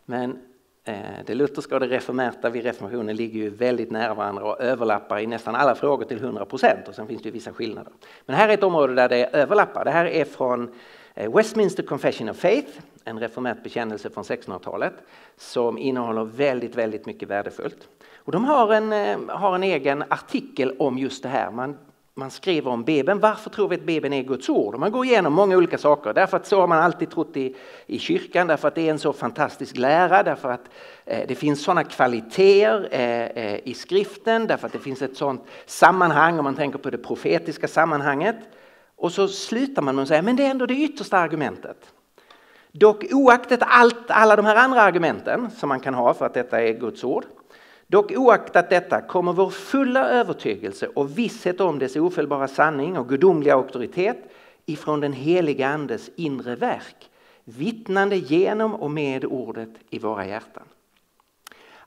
[0.05, 0.38] Men
[0.85, 5.19] eh, det lutherska och det reformerta vid reformationen ligger ju väldigt nära varandra och överlappar
[5.19, 6.88] i nästan alla frågor till 100 procent.
[6.88, 7.93] Och sen finns det ju vissa skillnader.
[8.27, 9.85] Men här är ett område där det överlappar.
[9.85, 10.75] Det här är från
[11.18, 14.94] Eh, Westminster Confession of Faith, en reformerad bekännelse från 1600-talet
[15.37, 17.88] som innehåller väldigt, väldigt mycket värdefullt.
[18.14, 21.50] Och de har en, eh, har en egen artikel om just det här.
[21.50, 21.76] Man,
[22.14, 23.20] man skriver om Bibeln.
[23.20, 24.74] Varför tror vi att Bibeln är Guds ord?
[24.74, 26.12] Och man går igenom många olika saker.
[26.12, 28.98] Därför att så har man alltid trott i, i kyrkan, därför att det är en
[28.98, 30.68] så fantastisk lära, därför att
[31.04, 35.44] eh, det finns sådana kvaliteter eh, eh, i skriften, därför att det finns ett sådant
[35.66, 38.37] sammanhang om man tänker på det profetiska sammanhanget.
[38.98, 41.92] Och så slutar man med att säga, men det är ändå det yttersta argumentet.
[42.72, 46.62] Dock oaktat allt, alla de här andra argumenten som man kan ha för att detta
[46.62, 47.24] är Guds ord
[47.90, 53.54] Dock oaktat detta kommer vår fulla övertygelse och visshet om dess ofelbara sanning och gudomliga
[53.54, 54.18] auktoritet
[54.66, 57.11] ifrån den heliga Andes inre verk,
[57.44, 60.62] vittnande genom och med ordet i våra hjärtan.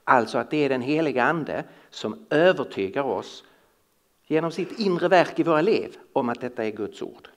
[0.04, 3.43] Alltså att det är den heliga Ande som övertygar oss
[4.32, 7.30] genom sitt inre verk i våra liv om att detta är Guds ord.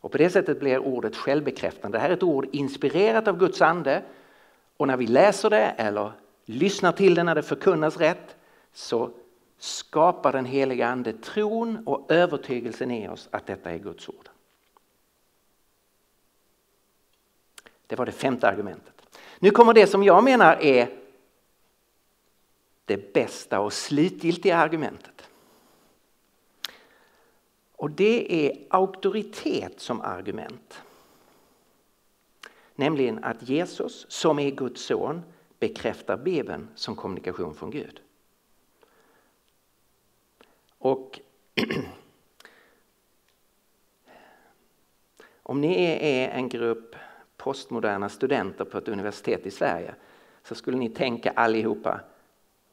[0.00, 1.98] Och på det sättet blir ordet självbekräftande.
[1.98, 4.02] Det här är ett ord inspirerat av Guds ande
[4.76, 6.12] och när vi läser det eller
[6.44, 8.36] lyssnar till det när det förkunnas rätt
[8.72, 9.10] så
[9.58, 14.28] skapar den heliga ande tron och övertygelsen i oss att detta är Guds ord.
[17.86, 19.18] Det var det femte argumentet.
[19.38, 20.88] Nu kommer det som jag menar är
[22.84, 25.21] det bästa och slutgiltiga argumentet.
[27.82, 30.82] Och det är auktoritet som argument.
[32.74, 35.22] Nämligen att Jesus, som är Guds son,
[35.58, 38.00] bekräftar Bibeln som kommunikation från Gud.
[40.78, 41.20] Och
[45.42, 46.96] om ni är en grupp
[47.36, 49.94] postmoderna studenter på ett universitet i Sverige
[50.42, 52.00] så skulle ni tänka allihopa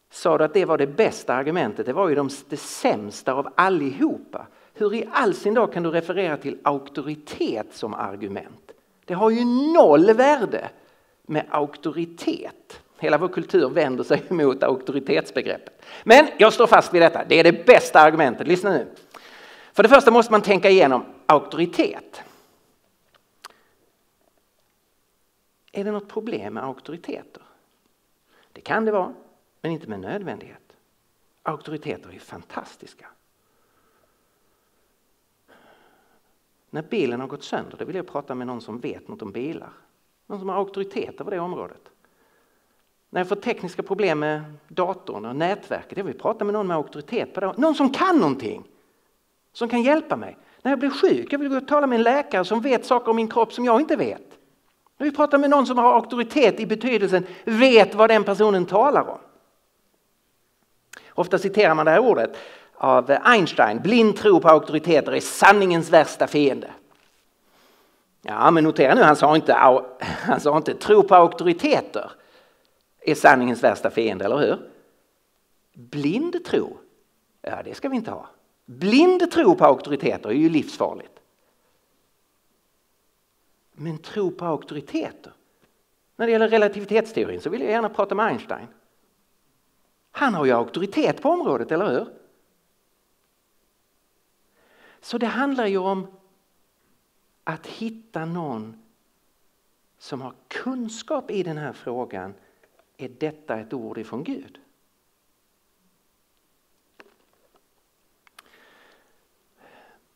[0.10, 1.86] Sa du att det var det bästa argumentet?
[1.86, 4.48] Det var ju de, det sämsta av allihopa.
[4.80, 8.72] Hur i all sin dag kan du referera till auktoritet som argument?
[9.06, 10.70] Det har ju noll värde
[11.22, 12.82] med auktoritet.
[13.00, 15.86] Hela vår kultur vänder sig mot auktoritetsbegreppet.
[16.04, 18.48] Men jag står fast vid detta, det är det bästa argumentet.
[18.48, 18.88] Lyssna nu.
[19.74, 22.22] För det första måste man tänka igenom auktoritet.
[25.72, 27.44] Är det något problem med auktoriteter?
[28.54, 29.14] Det kan det vara,
[29.62, 30.74] men inte med nödvändighet.
[31.44, 33.08] Auktoriteter är fantastiska.
[36.70, 39.32] När bilen har gått sönder, det vill jag prata med någon som vet något om
[39.32, 39.74] bilar.
[40.28, 41.82] Någon som har auktoritet över det området.
[43.10, 46.78] När jag får tekniska problem med datorn och nätverket, jag vill prata med någon med
[46.78, 47.54] auktoritet på det.
[47.58, 48.64] Någon som kan någonting.
[49.54, 50.38] Som kan hjälpa mig.
[50.62, 53.10] När jag blir sjuk, jag vill gå och tala med en läkare som vet saker
[53.10, 54.38] om min kropp som jag inte vet.
[54.98, 59.10] Jag vill prata med någon som har auktoritet i betydelsen vet vad den personen talar
[59.10, 59.20] om.
[61.10, 62.38] Ofta citerar man det här ordet
[62.80, 63.82] av Einstein.
[63.82, 66.72] Blind tro på auktoriteter är sanningens värsta fiende.
[68.22, 69.54] Ja, men notera nu, han sa inte,
[70.00, 72.12] han sa inte tro på auktoriteter
[73.02, 74.70] är sanningens värsta fiende, eller hur?
[75.74, 76.78] Blind tro,
[77.42, 78.28] ja det ska vi inte ha.
[78.66, 81.20] Blind tro på auktoriteter är ju livsfarligt.
[83.72, 85.34] Men tro på auktoriteter?
[86.16, 88.68] När det gäller relativitetsteorin så vill jag gärna prata med Einstein.
[90.12, 92.19] Han har ju auktoritet på området, eller hur?
[95.02, 96.08] Så det handlar ju om
[97.44, 98.84] att hitta någon
[99.98, 102.34] som har kunskap i den här frågan.
[102.98, 104.60] Är detta ett ord ifrån Gud?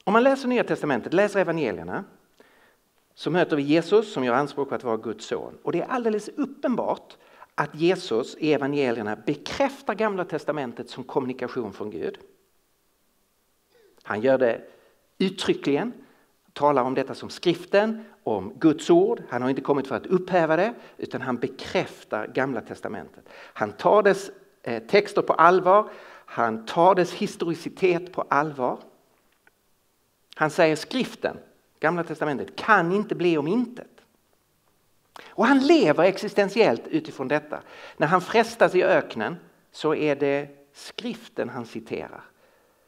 [0.03, 2.03] Om man läser Nya Testamentet, läser evangelierna,
[3.13, 5.57] så möter vi Jesus som gör anspråk på att vara Guds son.
[5.63, 7.17] Och det är alldeles uppenbart
[7.55, 12.17] att Jesus i evangelierna bekräftar Gamla Testamentet som kommunikation från Gud.
[14.03, 14.61] Han gör det
[15.17, 15.93] uttryckligen,
[16.53, 19.21] talar om detta som skriften, om Guds ord.
[19.29, 23.29] Han har inte kommit för att upphäva det utan han bekräftar Gamla Testamentet.
[23.33, 24.31] Han tar dess
[24.63, 25.89] eh, texter på allvar,
[26.25, 28.79] han tar dess historicitet på allvar.
[30.35, 31.37] Han säger skriften,
[31.79, 33.87] Gamla Testamentet, kan inte bli om intet.
[35.25, 37.61] Och han lever existentiellt utifrån detta.
[37.97, 39.35] När han frestas i öknen
[39.71, 42.23] så är det skriften han citerar.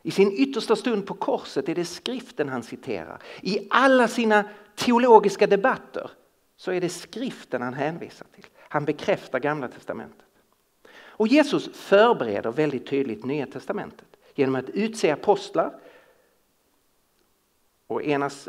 [0.06, 3.22] I sin yttersta stund på korset är det skriften han citerar.
[3.42, 4.44] I alla sina
[4.76, 6.12] teologiska debatter
[6.58, 8.46] så är det skriften han hänvisar till.
[8.58, 10.26] Han bekräftar Gamla Testamentet.
[10.98, 15.74] Och Jesus förbereder väldigt tydligt Nya Testamentet genom att utse apostlar.
[17.88, 18.04] Och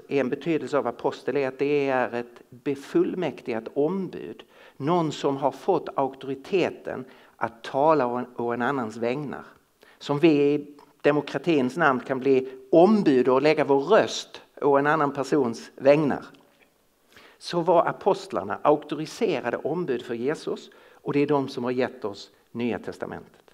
[0.08, 4.42] en betydelse av apostel är att det är ett befullmäktigat ombud.
[4.76, 7.04] Någon som har fått auktoriteten
[7.36, 9.44] att tala å en annans vägnar.
[9.98, 10.66] Som vi
[11.06, 16.26] demokratins namn kan bli ombud och lägga vår röst å en annan persons vägnar.
[17.38, 22.30] Så var apostlarna auktoriserade ombud för Jesus och det är de som har gett oss
[22.52, 23.50] Nya Testamentet.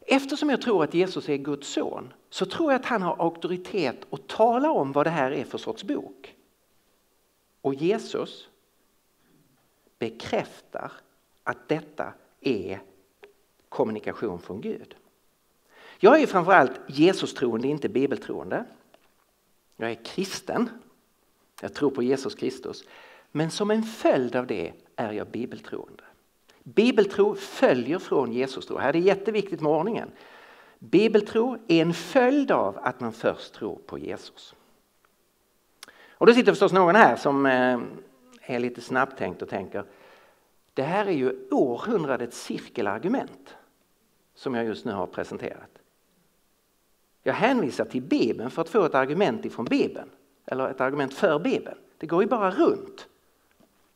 [0.00, 4.06] Eftersom jag tror att Jesus är Guds son så tror jag att han har auktoritet
[4.10, 6.36] att tala om vad det här är för sorts bok.
[7.60, 8.48] Och Jesus
[9.98, 10.92] bekräftar
[11.44, 12.80] att detta är
[13.68, 14.96] kommunikation från Gud.
[15.98, 18.64] Jag är framförallt Jesus-troende, inte bibeltroende.
[19.76, 20.68] Jag är kristen.
[21.60, 22.84] Jag tror på Jesus Kristus.
[23.32, 26.02] Men som en följd av det är jag bibeltroende.
[26.62, 28.78] Bibeltro följer från Jesus-tro.
[28.78, 30.10] Här är det jätteviktigt med ordningen.
[30.78, 34.54] Bibeltro är en följd av att man först tror på Jesus.
[36.10, 37.80] Och då sitter förstås någon här som eh,
[38.42, 39.84] är lite snabbtänkt och tänker
[40.74, 43.56] det här är ju århundradets cirkelargument
[44.34, 45.78] som jag just nu har presenterat.
[47.26, 50.08] Jag hänvisar till Bibeln för att få ett argument ifrån Bibeln.
[50.46, 51.76] Eller ett argument för Bibeln.
[51.98, 53.06] Det går ju bara runt.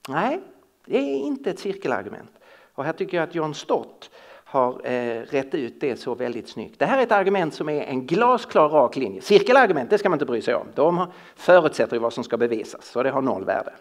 [0.08, 0.40] Nej,
[0.84, 2.30] det är inte ett cirkelargument.
[2.74, 4.10] Och här tycker jag att John Stott
[4.44, 6.78] har eh, rätt ut det så väldigt snyggt.
[6.78, 9.20] Det här är ett argument som är en glasklar rak linje.
[9.20, 10.66] Cirkelargument, det ska man inte bry sig om.
[10.74, 11.06] De
[11.36, 13.72] förutsätter ju vad som ska bevisas, så det har noll värde.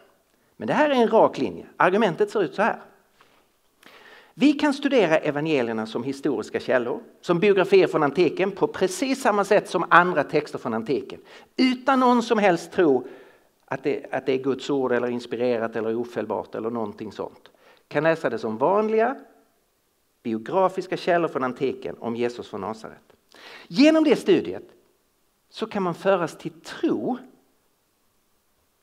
[0.58, 1.66] Men det här är en rak linje.
[1.78, 2.80] Argumentet ser ut så här.
[4.40, 9.70] Vi kan studera evangelierna som historiska källor, som biografier från antiken på precis samma sätt
[9.70, 11.20] som andra texter från antiken.
[11.56, 13.08] Utan någon som helst tro
[13.66, 17.50] att det, att det är Guds ord eller inspirerat eller ofelbart eller någonting sånt.
[17.88, 19.16] Kan läsa det som vanliga
[20.24, 23.14] biografiska källor från antiken om Jesus från Nasaret.
[23.68, 24.64] Genom det studiet
[25.50, 27.18] så kan man föras till tro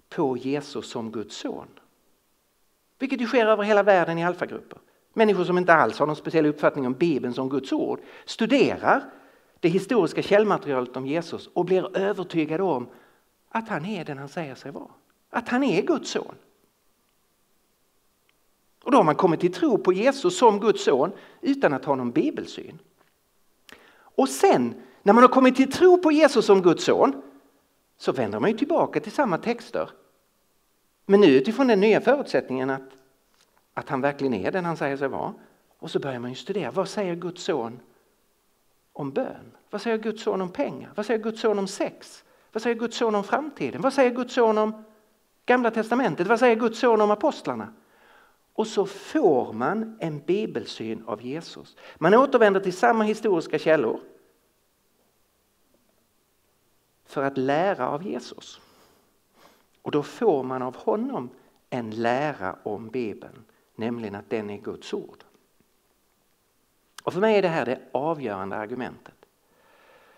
[0.08, 1.68] på Jesus som Guds son.
[2.98, 4.78] Vilket ju sker över hela världen i alfagrupper.
[5.14, 9.10] Människor som inte alls har någon speciell uppfattning om Bibeln som Guds ord studerar
[9.60, 12.88] det historiska källmaterialet om Jesus och blir övertygade om
[13.48, 14.90] att han är den han säger sig vara.
[15.30, 16.34] Att han är Guds son.
[18.84, 21.94] Och då har man kommit till tro på Jesus som Guds son utan att ha
[21.94, 22.78] någon bibelsyn.
[23.96, 27.22] Och sen när man har kommit till tro på Jesus som Guds son
[27.96, 29.90] så vänder man ju tillbaka till samma texter.
[31.06, 32.90] Men nu utifrån den nya förutsättningen att
[33.74, 35.34] att han verkligen är den han säger sig vara.
[35.78, 37.80] Och så börjar man ju studera, vad säger Guds son
[38.92, 39.56] om bön?
[39.70, 40.92] Vad säger Guds son om pengar?
[40.94, 42.24] Vad säger Guds son om sex?
[42.52, 43.80] Vad säger Guds son om framtiden?
[43.80, 44.84] Vad säger Guds son om
[45.46, 46.26] Gamla Testamentet?
[46.26, 47.72] Vad säger Guds son om apostlarna?
[48.52, 51.76] Och så får man en bibelsyn av Jesus.
[51.96, 54.00] Man återvänder till samma historiska källor
[57.04, 58.60] för att lära av Jesus.
[59.82, 61.30] Och då får man av honom
[61.70, 63.44] en lära om Bibeln
[63.74, 65.24] nämligen att den är Guds ord.
[67.02, 69.14] Och för mig är det här det avgörande argumentet.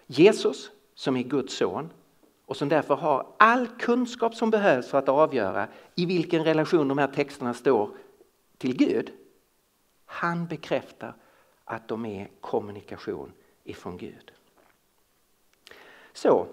[0.07, 1.90] Jesus som är Guds son
[2.46, 6.98] och som därför har all kunskap som behövs för att avgöra i vilken relation de
[6.98, 7.90] här texterna står
[8.59, 9.12] till Gud.
[10.04, 11.14] Han bekräftar
[11.64, 13.32] att de är kommunikation
[13.64, 14.32] ifrån Gud.
[16.12, 16.46] Så,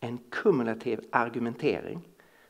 [0.00, 2.00] en kumulativ argumentering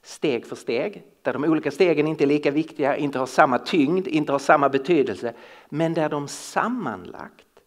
[0.09, 4.07] steg för steg, där de olika stegen inte är lika viktiga, inte har samma tyngd,
[4.07, 5.35] inte har samma betydelse,
[5.69, 7.61] men där de sammanlagt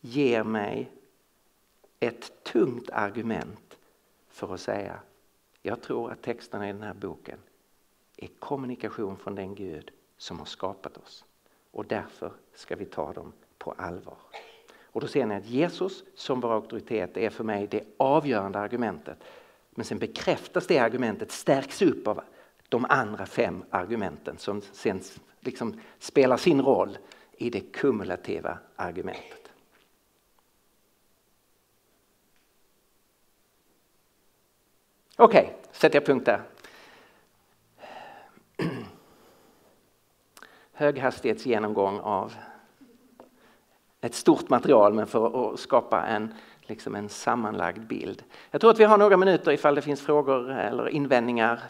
[0.00, 0.90] ger mig
[2.00, 3.76] ett tungt argument
[4.28, 5.00] för att säga
[5.62, 7.38] jag tror att texterna i den här boken
[8.16, 11.24] är kommunikation från den Gud som har skapat oss.
[11.70, 14.16] Och därför ska vi ta dem på allvar.
[14.82, 19.18] Och då ser ni att Jesus som vår auktoritet är för mig det avgörande argumentet.
[19.80, 22.20] Men sen bekräftas det argumentet, stärks upp av
[22.68, 25.00] de andra fem argumenten som sen
[25.40, 26.98] liksom spelar sin roll
[27.36, 29.52] i det kumulativa argumentet.
[35.16, 36.42] Okej, okay, sätter jag punkt där.
[40.72, 42.34] Höghastighetsgenomgång av
[44.00, 46.34] ett stort material men för att skapa en,
[46.70, 48.22] liksom en sammanlagd bild.
[48.50, 51.60] Jag tror att vi har några minuter ifall det finns frågor eller invändningar